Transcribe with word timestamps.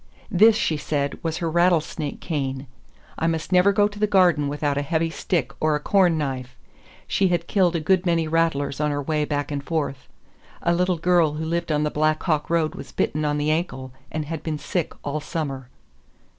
This, 0.31 0.55
she 0.55 0.77
said, 0.77 1.19
was 1.23 1.37
her 1.37 1.51
rattlesnake 1.51 2.19
cane. 2.19 2.65
I 3.19 3.27
must 3.27 3.51
never 3.51 3.71
go 3.71 3.87
to 3.87 3.99
the 3.99 4.07
garden 4.07 4.47
without 4.47 4.75
a 4.75 4.81
heavy 4.81 5.11
stick 5.11 5.51
or 5.59 5.75
a 5.75 5.79
corn 5.79 6.17
knife; 6.17 6.57
she 7.07 7.27
had 7.27 7.45
killed 7.45 7.75
a 7.75 7.79
good 7.79 8.03
many 8.03 8.27
rattlers 8.27 8.81
on 8.81 8.89
her 8.89 8.99
way 8.99 9.25
back 9.25 9.51
and 9.51 9.63
forth. 9.63 10.07
A 10.63 10.73
little 10.73 10.97
girl 10.97 11.33
who 11.33 11.45
lived 11.45 11.71
on 11.71 11.83
the 11.83 11.91
Black 11.91 12.23
Hawk 12.23 12.49
road 12.49 12.73
was 12.73 12.91
bitten 12.91 13.23
on 13.23 13.37
the 13.37 13.51
ankle 13.51 13.91
and 14.11 14.25
had 14.25 14.41
been 14.41 14.57
sick 14.57 14.93
all 15.05 15.19
summer. 15.19 15.69